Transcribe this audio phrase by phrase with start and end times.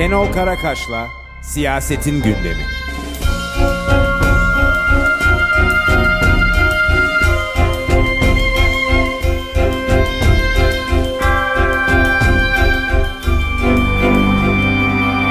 [0.00, 1.08] Şenol Karakaş'la
[1.42, 2.64] Siyasetin Gündemi.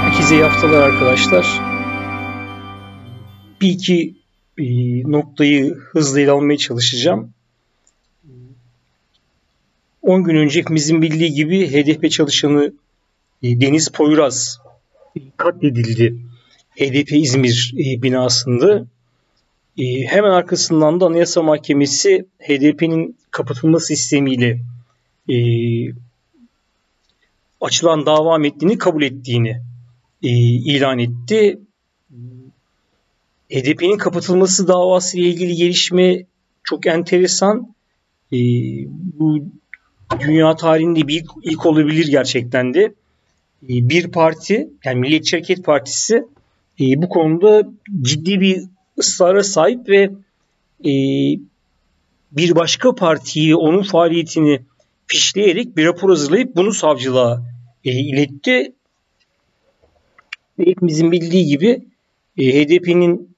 [0.03, 1.61] Herkese iyi haftalar arkadaşlar.
[3.61, 4.15] Bir iki
[4.57, 4.63] e,
[5.11, 7.33] noktayı hızlı ele almaya çalışacağım.
[10.01, 12.73] 10 gün önce hepimizin bildiği gibi HDP çalışanı
[13.43, 14.59] e, Deniz Poyraz
[15.37, 16.15] katledildi.
[16.75, 18.85] HDP İzmir e, binasında.
[20.07, 24.59] Hemen arkasından da Anayasa Mahkemesi HDP'nin kapatılması istemiyle
[27.61, 29.61] açılan dava metnini kabul ettiğini
[30.21, 31.59] ilan etti.
[33.51, 36.25] HDP'nin kapatılması davası ile ilgili gelişme
[36.63, 37.75] çok enteresan.
[39.19, 39.39] Bu
[40.19, 42.93] dünya tarihinde bir ilk, ilk olabilir gerçekten de.
[43.63, 46.23] Ee, bir parti yani Milliyetçi Hareket Partisi
[46.79, 47.69] e, bu konuda
[48.01, 48.63] ciddi bir
[48.99, 50.09] ısrara sahip ve
[50.85, 50.91] e,
[52.31, 54.61] bir başka partiyi onun faaliyetini
[55.07, 57.43] fişleyerek bir rapor hazırlayıp bunu savcılığa
[57.85, 58.73] e, iletti.
[60.59, 61.85] Ve hepimizin bildiği gibi
[62.37, 63.35] HDP'nin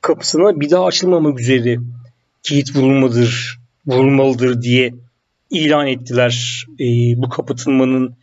[0.00, 1.78] kapısına bir daha açılmamak üzere
[2.42, 4.94] kilit vurulmadır, vurulmalıdır diye
[5.50, 6.64] ilan ettiler
[7.16, 8.16] bu kapatılmanın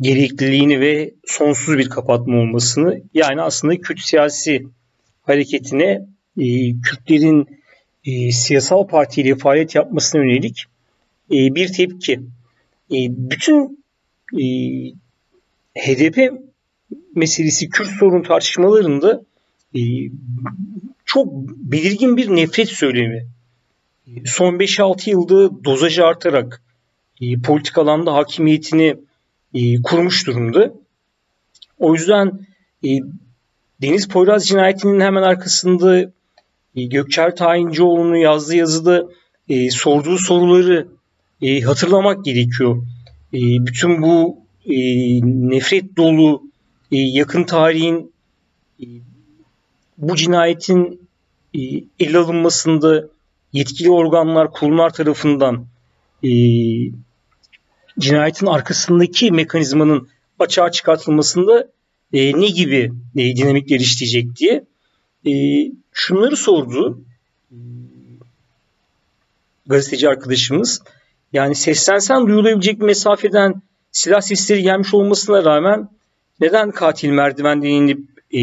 [0.00, 3.02] gerekliliğini ve sonsuz bir kapatma olmasını.
[3.14, 4.66] Yani aslında Kürt siyasi
[5.22, 6.06] hareketine
[6.38, 7.46] e, Kürtlerin
[8.04, 10.64] e, siyasal partiyle faaliyet yapmasına yönelik
[11.30, 12.12] e, bir tepki.
[12.90, 13.84] E, bütün
[14.32, 14.44] e,
[15.78, 16.32] HDP
[17.14, 19.22] meselesi Kürt sorun tartışmalarında
[19.74, 19.80] e,
[21.04, 23.26] çok belirgin bir nefret söylemi
[24.24, 26.62] son 5-6 yılda dozajı artarak
[27.20, 28.96] e, politik alanda hakimiyetini
[29.54, 30.74] e, kurmuş durumda.
[31.78, 32.46] O yüzden
[32.84, 32.88] e,
[33.82, 36.00] Deniz Poyraz cinayetinin hemen arkasında
[36.76, 39.08] e, Gökçer Tayincioğlu'nun yazdığı yazıda
[39.48, 40.88] e, sorduğu soruları
[41.42, 42.82] e, hatırlamak gerekiyor.
[43.34, 44.76] E, bütün bu e,
[45.24, 46.42] nefret dolu
[46.92, 48.12] e, yakın tarihin
[48.80, 48.86] e,
[49.98, 51.08] bu cinayetin
[51.54, 51.60] e,
[52.00, 53.08] ele alınmasında
[53.52, 55.66] yetkili organlar, kurumlar tarafından
[56.24, 56.30] e,
[58.00, 61.68] cinayetin arkasındaki mekanizmanın açığa çıkartılmasında
[62.12, 64.64] e, ne gibi e, dinamikler işleyecek diye
[65.26, 65.32] e,
[65.92, 67.04] şunları sordu
[69.66, 70.82] gazeteci arkadaşımız.
[71.32, 73.62] Yani seslensen duyulabilecek mesafeden
[73.92, 75.88] silah sesleri gelmiş olmasına rağmen
[76.40, 78.00] neden katil merdivenden inip
[78.32, 78.42] e,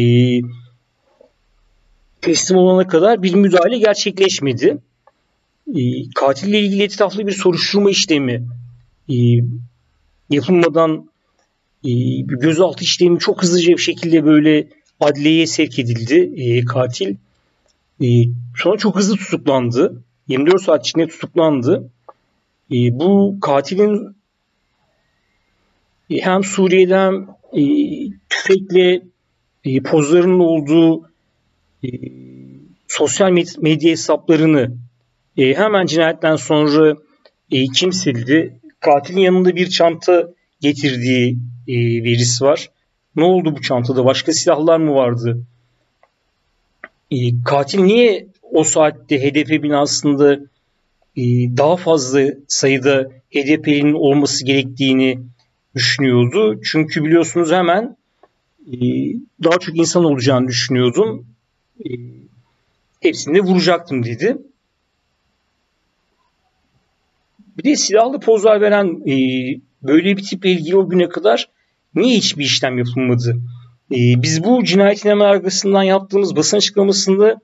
[2.20, 4.78] teslim olana kadar bir müdahale gerçekleşmedi?
[5.76, 5.80] e,
[6.14, 8.46] katille ilgili etraflı bir soruşturma işlemi
[9.10, 9.16] e,
[10.30, 11.10] yapılmadan
[11.84, 14.68] e, gözaltı işlemi çok hızlıca bir şekilde böyle
[15.00, 17.16] adliyeye sevk edildi e, katil.
[18.02, 18.06] E,
[18.56, 20.02] sonra çok hızlı tutuklandı.
[20.28, 21.90] 24 saat içinde tutuklandı.
[22.72, 24.16] E, bu katilin
[26.10, 27.26] hem Suriye'den
[28.28, 29.02] tüfekle
[29.64, 31.10] e, pozlarının olduğu
[32.88, 34.76] sosyal medya hesaplarını
[35.36, 36.96] hemen cinayetten sonra
[37.50, 38.57] e, kim sildi?
[38.80, 40.28] Katilin yanında bir çanta
[40.60, 41.74] getirdiği e,
[42.04, 42.70] verisi var.
[43.16, 44.04] Ne oldu bu çantada?
[44.04, 45.42] Başka silahlar mı vardı?
[47.10, 50.34] E, katil niye o saatte HDP binasında
[51.16, 51.22] e,
[51.56, 55.18] daha fazla sayıda HDP'nin olması gerektiğini
[55.74, 56.60] düşünüyordu.
[56.64, 57.96] Çünkü biliyorsunuz hemen
[58.72, 58.76] e,
[59.44, 61.26] daha çok insan olacağını düşünüyordum.
[61.84, 61.88] E,
[63.00, 64.36] hepsini de vuracaktım dedi.
[67.58, 69.14] Bir de silahlı pozlar veren e,
[69.82, 71.48] böyle bir tiple ilgili o güne kadar
[71.94, 73.36] niye hiçbir işlem yapılmadı?
[73.90, 77.40] E, biz bu cinayetin hemen arkasından yaptığımız basın açıklamasında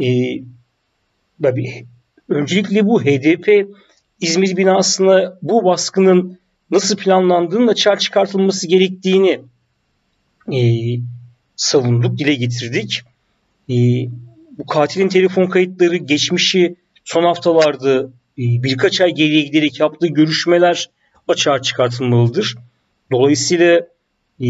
[0.00, 0.06] e,
[1.42, 1.86] tabii,
[2.28, 3.68] öncelikle bu HDP
[4.20, 6.38] İzmir binasına bu baskının
[6.70, 9.40] nasıl planlandığının açığa çıkartılması gerektiğini
[10.52, 10.60] e,
[11.56, 13.02] savunduk, dile getirdik.
[13.70, 13.74] E,
[14.58, 20.90] bu katilin telefon kayıtları, geçmişi son haftalarda birkaç ay geriye giderek yaptığı görüşmeler
[21.28, 22.56] açığa çıkartılmalıdır.
[23.12, 23.86] Dolayısıyla
[24.40, 24.48] e,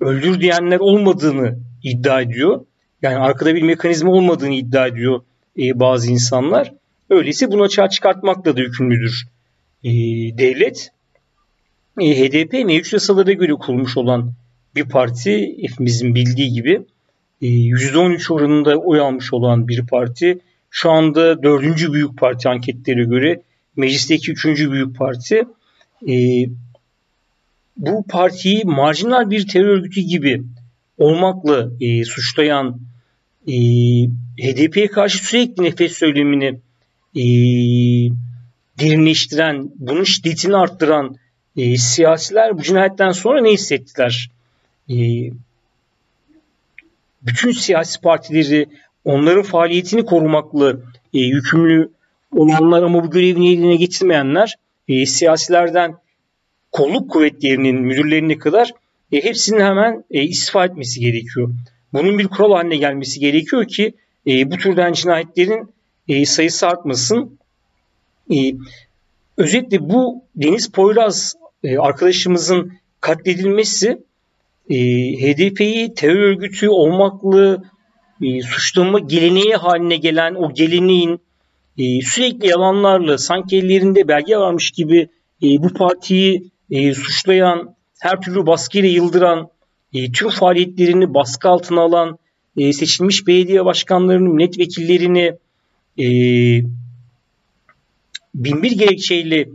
[0.00, 2.64] öldür diyenler olmadığını iddia ediyor.
[3.02, 5.20] Yani arkada bir mekanizma olmadığını iddia ediyor
[5.58, 6.72] e, bazı insanlar.
[7.10, 9.28] Öyleyse bunu açığa çıkartmakla da yükümlüdür
[9.84, 9.90] e,
[10.38, 10.90] devlet.
[12.00, 14.32] HDP mevcut yasalara göre kurulmuş olan
[14.74, 16.82] bir parti hepimizin bildiği gibi
[17.42, 20.38] e, %13 oranında oy almış olan bir parti
[20.76, 23.42] şu anda dördüncü büyük parti anketlere göre
[23.76, 25.44] meclisteki üçüncü büyük parti.
[26.08, 26.14] E,
[27.76, 30.42] bu partiyi marjinal bir terör örgütü gibi
[30.98, 32.80] olmakla e, suçlayan
[33.46, 33.52] e,
[34.42, 36.60] HDP'ye karşı sürekli nefes söylemini
[37.16, 37.24] e,
[38.80, 41.16] derinleştiren, bunun şiddetini arttıran
[41.56, 44.30] e, siyasiler bu cinayetten sonra ne hissettiler?
[44.90, 44.96] E,
[47.22, 48.66] bütün siyasi partileri
[49.06, 50.76] onların faaliyetini korumakla
[51.14, 51.90] e, yükümlü
[52.32, 54.54] olanlar ama bu görevini yerine getirmeyenler
[54.88, 55.94] e, siyasilerden
[56.72, 58.72] kolluk kuvvetlerinin müdürlerine kadar
[59.12, 61.50] e, hepsinin hemen e, istifa etmesi gerekiyor.
[61.92, 63.94] Bunun bir kural haline gelmesi gerekiyor ki
[64.26, 65.74] e, bu türden cinayetlerin
[66.08, 67.38] e, sayısı artmasın.
[68.34, 68.36] E,
[69.36, 73.98] özetle bu Deniz Poyraz e, arkadaşımızın katledilmesi
[74.70, 74.76] e,
[75.12, 77.62] HDP'yi terör örgütü olmakla
[78.22, 81.20] e, suçlama geleneği haline gelen o geleneğin
[81.78, 85.08] e, sürekli yalanlarla sanki ellerinde belge varmış gibi
[85.42, 89.48] e, bu partiyi e, suçlayan, her türlü baskıyla yıldıran,
[89.94, 92.18] e, tüm faaliyetlerini baskı altına alan,
[92.56, 95.32] e, seçilmiş belediye başkanlarını, milletvekillerini
[95.98, 96.06] e,
[98.34, 99.48] binbir gerekçeyle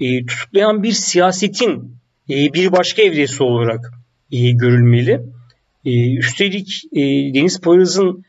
[0.00, 1.96] e, tutuklayan bir siyasetin
[2.30, 3.92] e, bir başka evresi olarak
[4.32, 5.22] e, görülmeli.
[5.86, 7.00] E, üstelik e,
[7.34, 8.24] Deniz Poyraz'ın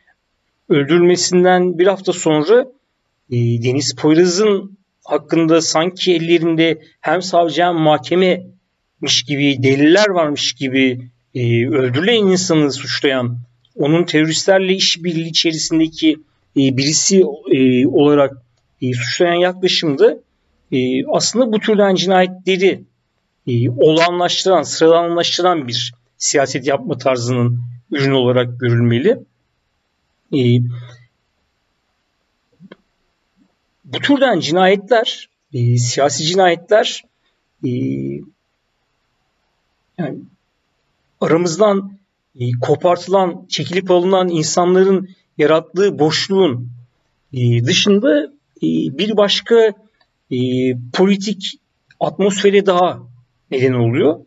[0.69, 2.68] öldürülmesinden bir hafta sonra
[3.31, 11.68] e, Deniz Poyraz'ın hakkında sanki ellerinde hem savcı hem mahkememiş gibi deliller varmış gibi e,
[11.68, 13.38] öldürülen insanı suçlayan
[13.75, 16.18] onun teröristlerle işbirliği içerisindeki
[16.57, 18.33] e, birisi e, olarak
[18.81, 20.18] e, suçlayan yaklaşımda
[20.71, 22.83] e, aslında bu türden cinayetleri
[23.48, 27.60] e, olağanlaştıran, sıradanlaştıran bir siyaset yapma tarzının
[27.92, 29.19] ürünü olarak görülmeli.
[30.34, 30.40] E,
[33.86, 37.04] bu türden cinayetler, e, siyasi cinayetler
[37.64, 37.69] e,
[39.98, 40.19] yani
[41.22, 41.98] aramızdan
[42.40, 46.69] e, kopartılan, çekilip alınan insanların yarattığı boşluğun
[47.34, 48.24] e, dışında
[48.58, 48.68] e,
[48.98, 49.74] bir başka
[50.31, 50.38] e,
[50.94, 51.60] politik
[52.00, 53.00] atmosfere daha
[53.52, 54.19] neden oluyor.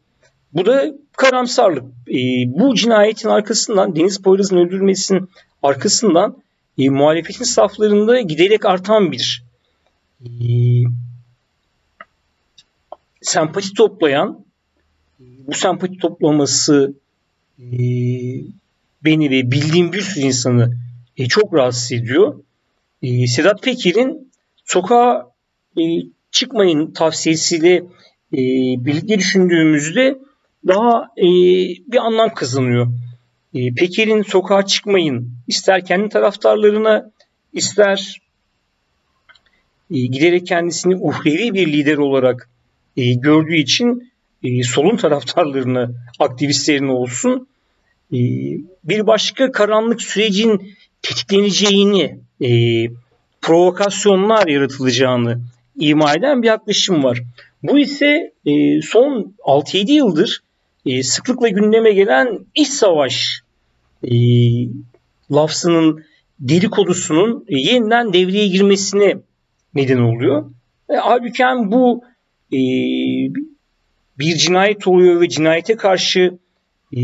[0.52, 1.84] Bu da karamsarlık.
[2.08, 5.30] E, bu cinayetin arkasından, Deniz Poyraz'ın öldürülmesinin
[5.62, 6.42] arkasından
[6.78, 9.44] e, muhalefetin saflarında giderek artan bir
[10.24, 10.28] e,
[13.22, 14.44] sempati toplayan,
[15.18, 16.94] bu sempati toplaması
[17.58, 17.78] e,
[19.04, 20.76] beni ve bildiğim bir sürü insanı
[21.16, 22.44] e, çok rahatsız ediyor.
[23.02, 24.32] E, Sedat Peker'in
[24.64, 25.30] sokağa
[25.78, 25.82] e,
[26.30, 27.74] çıkmayın tavsiyesiyle
[28.32, 28.40] e,
[28.84, 30.18] birlikte düşündüğümüzde
[30.66, 31.26] daha e,
[31.92, 32.86] bir anlam kazanıyor.
[33.54, 37.10] E, Peker'in sokağa çıkmayın ister kendi taraftarlarına
[37.52, 38.20] ister
[39.90, 42.48] e, giderek kendisini uhrevi bir lider olarak
[42.96, 44.12] e, gördüğü için
[44.42, 47.48] e, solun taraftarlarını, aktivistlerini olsun
[48.12, 48.18] e,
[48.84, 52.50] bir başka karanlık sürecin tetikleneceğini, e,
[53.42, 55.40] provokasyonlar yaratılacağını
[55.76, 57.22] ima eden bir yaklaşım var.
[57.62, 60.42] Bu ise e, son 6-7 yıldır
[60.86, 63.40] e, sıklıkla gündeme gelen iç savaş
[64.04, 64.14] e,
[65.32, 66.04] lafzının
[66.40, 69.16] dedikodusunun e, yeniden devreye girmesine
[69.74, 70.50] neden oluyor.
[70.90, 72.04] E, halbuki bu
[72.52, 72.60] e,
[74.18, 76.38] bir cinayet oluyor ve cinayete karşı
[76.96, 77.00] e,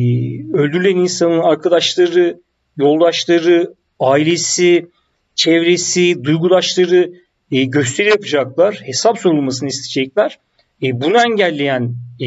[0.52, 2.40] öldürülen insanın arkadaşları,
[2.76, 4.88] yoldaşları, ailesi,
[5.34, 7.12] çevresi, duygudaşları
[7.52, 10.38] e, gösteri yapacaklar, hesap sorulmasını isteyecekler.
[10.82, 12.26] E, bunu engelleyen e,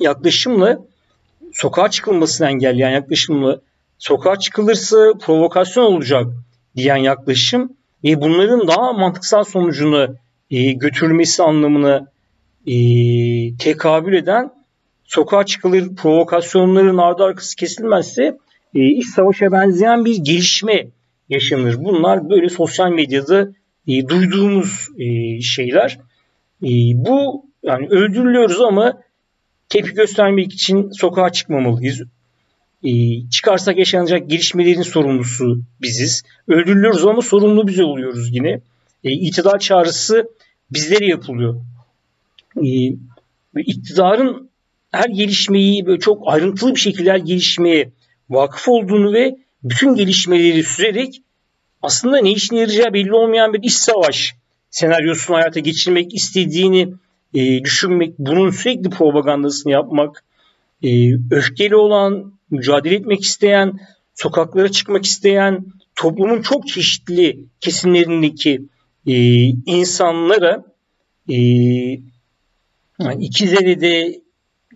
[0.00, 0.78] yaklaşımla
[1.52, 3.60] sokağa çıkılmasını engelleyen yaklaşımla
[3.98, 6.26] sokağa çıkılırsa provokasyon olacak
[6.76, 7.72] diyen yaklaşım
[8.04, 10.16] e, bunların daha mantıksal sonucunu
[10.50, 12.06] e, götürülmesi anlamına
[12.66, 12.74] e,
[13.56, 14.50] tekabül eden
[15.04, 18.38] sokağa çıkılır provokasyonların ardı arkası kesilmezse
[18.74, 20.86] e, iç savaşa benzeyen bir gelişme
[21.28, 21.76] yaşanır.
[21.78, 23.48] Bunlar böyle sosyal medyada
[23.88, 25.98] e, duyduğumuz e, şeyler.
[26.62, 29.02] E, bu yani öldürülüyoruz ama
[29.72, 32.02] tepki göstermek için sokağa çıkmamalıyız.
[32.84, 32.90] E,
[33.30, 36.22] çıkarsak yaşanacak gelişmelerin sorumlusu biziz.
[36.48, 38.60] Öldürülüyoruz ama sorumlu biz oluyoruz yine.
[39.04, 40.28] E, itidal çağrısı
[40.70, 41.60] bizlere yapılıyor.
[42.56, 42.96] E,
[43.56, 44.50] iktidarın
[44.90, 47.90] her gelişmeyi böyle çok ayrıntılı bir şekilde her gelişmeye
[48.30, 51.22] vakıf olduğunu ve bütün gelişmeleri sürerek
[51.82, 54.34] aslında ne işine yarayacağı belli olmayan bir iş savaş
[54.70, 56.88] senaryosunu hayata geçirmek istediğini
[57.34, 60.24] e, düşünmek, bunun sürekli propagandasını yapmak,
[60.82, 63.78] e, öfkeli olan, mücadele etmek isteyen,
[64.14, 68.62] sokaklara çıkmak isteyen, toplumun çok çeşitli kesimlerindeki
[69.06, 69.14] e,
[69.66, 70.64] insanlara
[71.28, 71.36] e,
[72.98, 74.22] yani İkizdere'de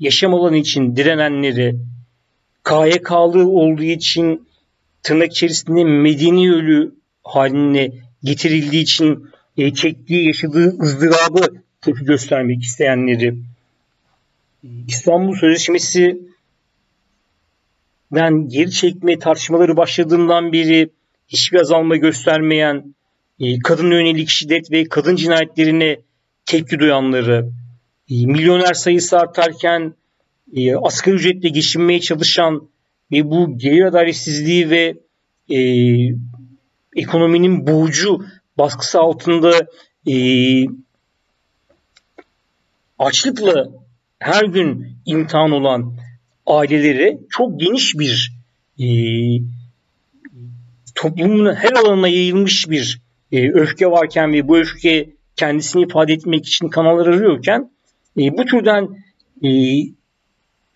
[0.00, 1.76] yaşam alanı için direnenleri,
[2.64, 4.48] KYK'lı olduğu için
[5.02, 6.94] tırnak içerisinde medeni ölü
[7.24, 13.34] haline getirildiği için e, çektiği, yaşadığı ızdırabı tepki göstermek isteyenleri,
[14.88, 16.20] İstanbul Sözleşmesi
[18.12, 20.90] ben geri çekme tartışmaları başladığından beri
[21.28, 22.94] hiçbir azalma göstermeyen,
[23.40, 25.98] e, kadın yönelik şiddet ve kadın cinayetlerine
[26.46, 27.50] tepki duyanları,
[28.10, 29.94] e, milyoner sayısı artarken
[30.56, 32.68] e, asgari ücretle geçinmeye çalışan
[33.12, 34.94] ve bu gelir adaletsizliği ve
[35.50, 35.58] e,
[36.96, 38.24] ekonominin boğucu
[38.58, 39.66] baskısı altında
[40.06, 40.14] e,
[42.98, 43.68] açlıkla
[44.18, 45.96] her gün imtihan olan
[46.46, 48.32] ailelere çok geniş bir
[48.78, 48.86] e,
[50.94, 53.00] toplumun her alanına yayılmış bir
[53.32, 57.70] e, öfke varken ve bu öfke kendisini ifade etmek için kanallar arıyorken
[58.18, 58.88] e, bu türden
[59.42, 59.48] e,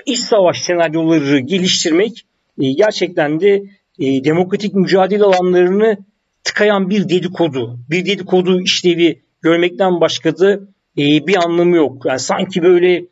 [0.07, 2.27] iç savaş senaryoları geliştirmek
[2.61, 3.63] e, gerçekten de
[3.99, 5.99] e, demokratik mücadele alanlarını
[6.45, 10.61] tıkayan bir dedikodu, bir dedikodu işlevi görmekten başka da
[10.99, 12.07] e, bir anlamı yok.
[12.07, 13.05] Yani sanki böyle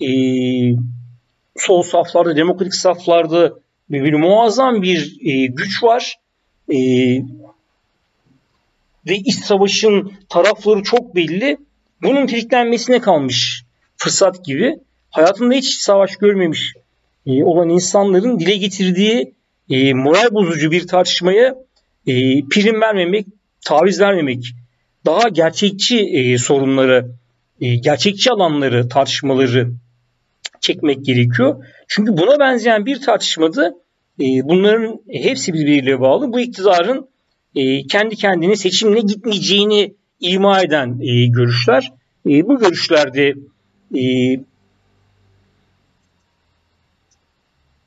[0.00, 0.08] e,
[1.56, 3.52] sol saflarda, demokratik saflarda
[3.90, 6.18] bir, bir muazzam bir e, güç var.
[6.68, 6.78] E,
[9.06, 11.56] ve iç savaşın tarafları çok belli.
[12.02, 13.64] Bunun tetiklenmesine kalmış
[13.96, 14.76] fırsat gibi.
[15.10, 16.74] Hayatında hiç savaş görmemiş
[17.26, 19.34] e, olan insanların dile getirdiği
[19.70, 21.54] e, moral bozucu bir tartışmaya
[22.06, 22.12] e,
[22.50, 23.26] prim vermemek,
[23.64, 24.44] taviz vermemek,
[25.06, 27.10] daha gerçekçi e, sorunları,
[27.64, 29.70] e, gerçekçi alanları, tartışmaları
[30.60, 31.64] çekmek gerekiyor.
[31.88, 33.74] Çünkü buna benzeyen bir tartışmada
[34.20, 36.32] e, bunların hepsi birbiriyle bağlı.
[36.32, 37.08] Bu iktidarın
[37.54, 40.98] e, kendi kendine seçimle gitmeyeceğini ima eden
[41.32, 41.92] görüşler.
[42.24, 43.34] Bu görüşlerde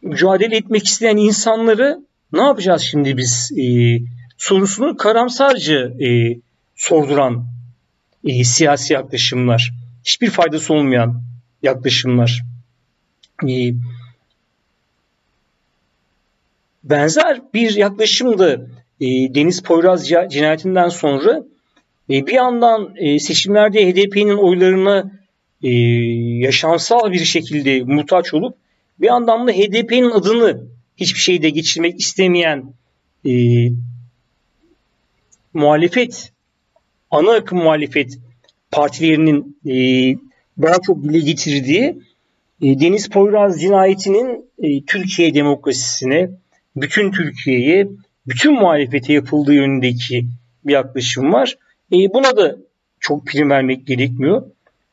[0.01, 1.99] mücadele etmek isteyen insanları
[2.33, 3.65] ne yapacağız şimdi biz e,
[4.37, 5.91] sorusunu karamsarca
[6.75, 7.56] sorduran
[8.27, 9.73] e, siyasi yaklaşımlar.
[10.05, 11.21] Hiçbir faydası olmayan
[11.63, 12.43] yaklaşımlar.
[13.43, 13.73] E,
[16.83, 18.51] benzer bir yaklaşım da
[19.01, 21.43] e, Deniz Poyraz cinayetinden sonra
[22.09, 25.11] e, bir yandan e, seçimlerde HDP'nin oylarına
[25.63, 25.69] e,
[26.45, 28.55] yaşamsal bir şekilde muhtaç olup
[28.99, 30.67] bir yandan da HDP'nin adını
[30.97, 32.73] hiçbir şeyde geçirmek istemeyen
[33.25, 33.31] e,
[35.53, 36.31] muhalefet,
[37.11, 38.19] ana akım muhalefet
[38.71, 39.75] partilerinin e,
[40.61, 41.97] daha çok dile getirdiği
[42.61, 46.29] e, Deniz Poyraz cinayetinin e, Türkiye demokrasisine,
[46.75, 47.87] bütün Türkiye'ye,
[48.27, 50.25] bütün muhalefete yapıldığı yönündeki
[50.65, 51.57] bir yaklaşım var.
[51.91, 52.57] E, buna da
[52.99, 54.43] çok prim vermek gerekmiyor.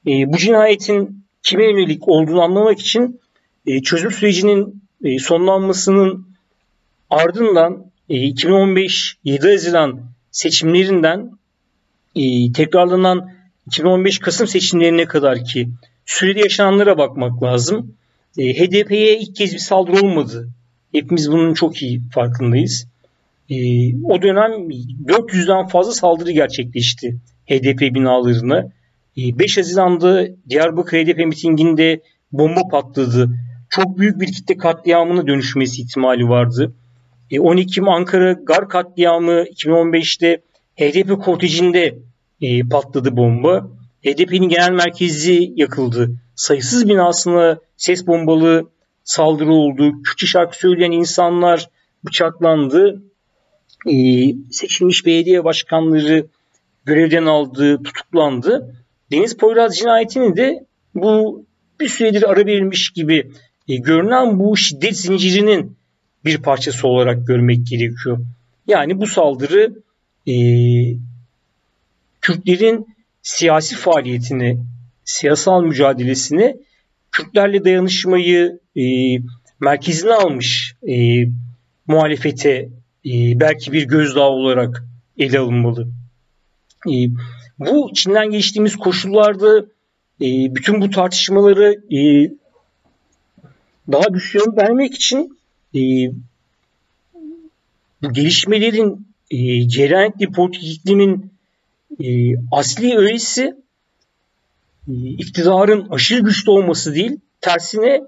[0.06, 3.20] E, bu cinayetin kime yönelik olduğunu anlamak için
[3.66, 6.26] e, çözüm sürecinin e, sonlanmasının
[7.10, 11.30] ardından e, 2015 7 Haziran seçimlerinden
[12.16, 13.30] e, tekrarlanan
[13.66, 15.68] 2015 Kasım seçimlerine kadar ki
[16.06, 17.96] sürede yaşananlara bakmak lazım.
[18.38, 20.48] E, HDP'ye ilk kez bir saldırı olmadı.
[20.92, 22.86] Hepimiz bunun çok iyi farkındayız.
[23.50, 23.56] E,
[24.04, 24.50] o dönem
[25.06, 27.16] 400'den fazla saldırı gerçekleşti
[27.50, 28.58] HDP binalarına.
[29.16, 32.00] E, 5 Haziran'da Diyarbakır HDP mitinginde
[32.32, 33.30] bomba patladı.
[33.70, 36.74] Çok büyük bir kitle katliamına dönüşmesi ihtimali vardı.
[37.38, 40.40] 10 e, Ekim Ankara Gar katliamı 2015'te
[40.76, 41.98] HDP kortejinde
[42.40, 43.70] e, patladı bomba.
[44.04, 46.10] HDP'nin genel merkezi yakıldı.
[46.34, 48.70] Sayısız binasına ses bombalı
[49.04, 50.02] saldırı oldu.
[50.02, 51.68] Kürtçe şarkı söyleyen insanlar
[52.04, 53.02] bıçaklandı.
[53.86, 53.94] E,
[54.50, 56.26] seçilmiş belediye başkanları
[56.84, 58.76] görevden aldı, tutuklandı.
[59.12, 61.44] Deniz Poyraz cinayetini de bu
[61.80, 63.30] bir süredir ara verilmiş gibi
[63.68, 65.76] e, görünen bu şiddet zincirinin
[66.24, 68.18] bir parçası olarak görmek gerekiyor.
[68.66, 69.74] Yani bu saldırı
[70.28, 70.34] e,
[72.20, 72.86] Kürtlerin
[73.22, 74.58] siyasi faaliyetini,
[75.04, 76.56] siyasal mücadelesini,
[77.12, 78.82] Kürtlerle dayanışmayı e,
[79.60, 81.24] merkezine almış e,
[81.86, 82.68] muhalefete
[83.06, 84.84] e, belki bir gözdağı olarak
[85.18, 85.88] ele alınmalı.
[86.88, 86.94] E,
[87.58, 89.66] bu Çin'den geçtiğimiz koşullarda
[90.20, 92.30] e, bütün bu tartışmaları e,
[93.92, 95.38] daha güçlü vermek için
[95.74, 95.80] e,
[98.02, 101.32] bu gelişmelerin e, cereyan ettiği politik iklimin
[102.00, 102.06] e,
[102.52, 103.54] asli öğesi
[104.88, 108.02] e, iktidarın aşırı güçlü olması değil, tersine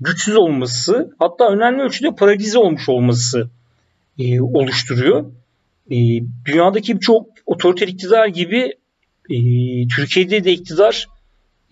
[0.00, 3.50] güçsüz olması, hatta önemli ölçüde paralize olmuş olması
[4.18, 5.24] e, oluşturuyor.
[5.90, 5.96] E,
[6.44, 8.72] dünyadaki birçok otoriter iktidar gibi
[9.30, 9.36] e,
[9.96, 11.08] Türkiye'de de iktidar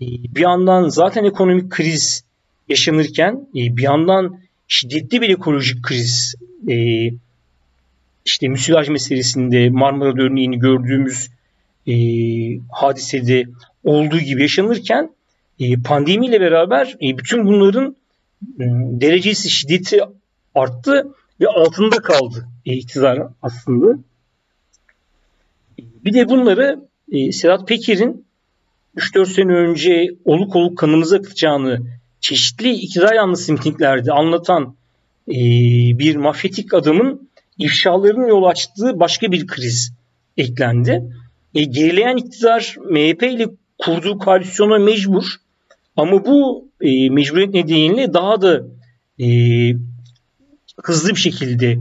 [0.01, 2.25] e, bir yandan zaten ekonomik kriz
[2.69, 6.35] yaşanırken e, bir yandan şiddetli bir ekolojik kriz
[6.69, 6.75] e,
[8.25, 11.31] işte müsilaj meselesinde Marmara örneğini gördüğümüz
[11.87, 11.95] e,
[12.73, 13.45] hadisede
[13.85, 15.11] olduğu gibi yaşanırken
[15.61, 17.97] e, pandemiyle beraber e, bütün bunların
[18.61, 18.65] e,
[19.01, 20.01] derecesi şiddeti
[20.55, 23.99] arttı ve altında kaldı e, iktidar aslında.
[25.79, 28.27] Bir de bunları e, Sedat Peker'in
[28.97, 31.79] 3-4 sene önce oluk oluk kanımıza akıtacağını
[32.21, 34.77] çeşitli iktidar yanlısı mitinglerde anlatan
[35.29, 35.35] e,
[35.99, 39.93] bir mafyatik adamın ifşalarının yol açtığı başka bir kriz
[40.37, 41.03] eklendi.
[41.55, 43.47] E, gerileyen iktidar MHP ile
[43.79, 45.25] kurduğu koalisyona mecbur
[45.97, 48.63] ama bu e, mecburiyet nedeniyle daha da
[49.21, 49.27] e,
[50.83, 51.79] hızlı bir şekilde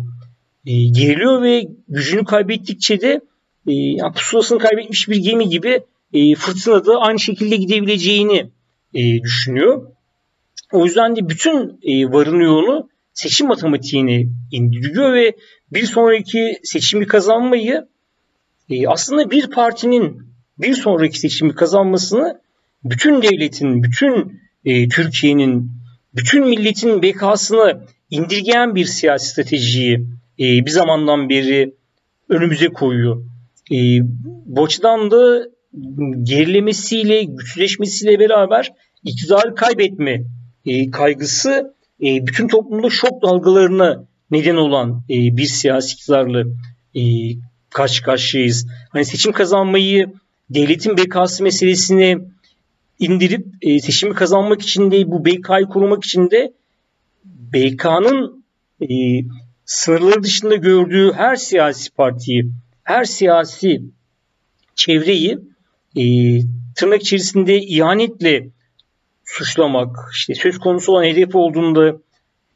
[0.66, 3.22] e, geriliyor ve gücünü kaybettikçe de
[3.68, 5.82] e, yani pusulasını kaybetmiş bir gemi gibi
[6.14, 8.50] e, fırtınada aynı şekilde gidebileceğini
[8.94, 9.88] e, düşünüyor.
[10.72, 15.36] O yüzden de bütün e, varını yoğunu seçim matematiğine indiriyor ve
[15.74, 17.88] bir sonraki seçimi kazanmayı
[18.70, 20.22] e, aslında bir partinin
[20.58, 22.42] bir sonraki seçimi kazanmasını
[22.84, 25.72] bütün devletin, bütün e, Türkiye'nin,
[26.16, 29.98] bütün milletin bekasını indirgeyen bir siyasi stratejiyi
[30.40, 31.74] e, bir zamandan beri
[32.30, 33.26] önümüze koyuyor.
[33.72, 33.78] E,
[34.46, 35.48] bu açıdan da
[36.24, 38.74] gerilemesiyle, güçleşmesiyle beraber
[39.04, 40.24] iktidarı kaybetme
[40.66, 46.44] e, kaygısı e, bütün toplumda şok dalgalarına neden olan e, bir siyasi iktidarla
[46.96, 47.02] e,
[47.70, 48.68] karşı karşıyayız.
[48.90, 50.14] Hani seçim kazanmayı
[50.50, 52.18] devletin bekası meselesini
[53.00, 56.54] indirip e, seçimi kazanmak için de bu BK'yı korumak için de
[57.26, 58.44] BK'nın
[58.82, 58.88] e,
[59.66, 62.52] sınırları dışında gördüğü her siyasi partiyi,
[62.84, 63.82] her siyasi
[64.76, 65.40] çevreyi
[65.96, 66.04] e,
[66.76, 68.48] tırnak içerisinde ihanetle
[69.26, 71.98] suçlamak, işte söz konusu olan HDP olduğunda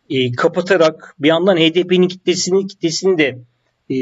[0.09, 3.37] e, kapatarak bir yandan HDP'nin kitlesini kitlesini de
[3.89, 3.97] e,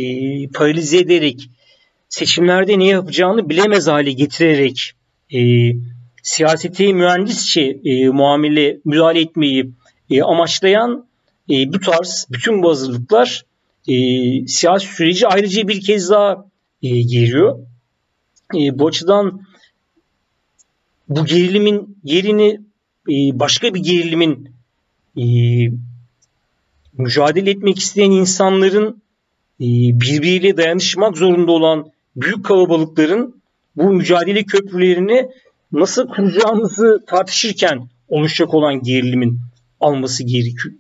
[0.48, 1.50] paralize ederek
[2.10, 4.92] seçimlerde ne yapacağını bilemez hale getirerek
[5.34, 5.40] e,
[6.24, 9.72] siyaseti mühendisçe e, muamele müdahale etmeyi
[10.10, 11.08] e, amaçlayan
[11.50, 13.46] e, bu tarz bütün bu hazırlıklar
[13.88, 13.94] e,
[14.48, 16.46] siyasi süreci ayrıca bir kez daha
[16.82, 17.60] e, geriyor.
[18.56, 19.42] E, bu açıdan
[21.10, 22.62] bu gerilimin yerini
[23.10, 24.50] e, başka bir gerilimin
[25.18, 25.24] e,
[26.98, 29.02] mücadele etmek isteyen insanların
[29.60, 29.66] e,
[30.02, 33.42] birbiriyle dayanışmak zorunda olan büyük kalabalıkların
[33.76, 35.30] bu mücadele köprülerini
[35.72, 39.40] nasıl kuracağımızı tartışırken oluşacak olan gerilimin
[39.80, 40.24] alması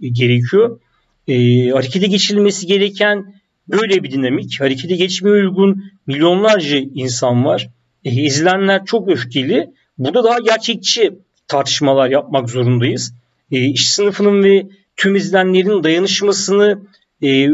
[0.01, 0.79] gerekiyor.
[1.27, 3.33] E, harekete geçirilmesi gereken
[3.67, 4.61] böyle bir dinamik.
[4.61, 7.69] Harekete geçmeye uygun milyonlarca insan var.
[8.05, 9.69] E, ezilenler çok öfkeli.
[9.97, 11.13] Burada daha gerçekçi
[11.47, 13.13] tartışmalar yapmak zorundayız.
[13.51, 16.81] E, iş sınıfının ve tüm izlenlerin dayanışmasını
[17.23, 17.49] e,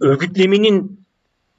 [0.00, 1.00] örgütlemenin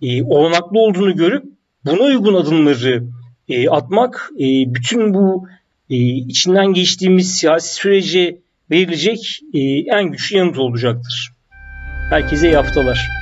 [0.02, 1.44] e, olanaklı olduğunu görüp
[1.86, 3.04] buna uygun adımları
[3.50, 5.48] e, atmak e, bütün bu
[5.90, 8.38] e, içinden geçtiğimiz siyasi sürece
[8.72, 11.32] verilecek e, en güçlü yanıt olacaktır.
[12.10, 13.21] Herkese iyi haftalar.